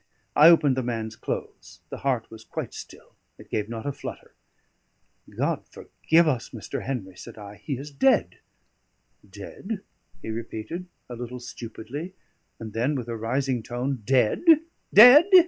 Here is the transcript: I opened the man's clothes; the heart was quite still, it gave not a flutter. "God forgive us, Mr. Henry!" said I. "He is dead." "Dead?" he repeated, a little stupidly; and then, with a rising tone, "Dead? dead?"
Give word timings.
I 0.35 0.49
opened 0.49 0.75
the 0.77 0.81
man's 0.81 1.15
clothes; 1.15 1.81
the 1.91 1.97
heart 1.99 2.31
was 2.31 2.43
quite 2.43 2.73
still, 2.73 3.13
it 3.37 3.51
gave 3.51 3.69
not 3.69 3.85
a 3.85 3.91
flutter. 3.91 4.33
"God 5.29 5.63
forgive 5.69 6.27
us, 6.27 6.49
Mr. 6.49 6.81
Henry!" 6.87 7.15
said 7.15 7.37
I. 7.37 7.57
"He 7.57 7.77
is 7.77 7.91
dead." 7.91 8.39
"Dead?" 9.29 9.81
he 10.23 10.31
repeated, 10.31 10.87
a 11.07 11.15
little 11.15 11.39
stupidly; 11.39 12.15
and 12.59 12.73
then, 12.73 12.95
with 12.95 13.09
a 13.09 13.15
rising 13.15 13.61
tone, 13.61 14.01
"Dead? 14.03 14.43
dead?" 14.91 15.29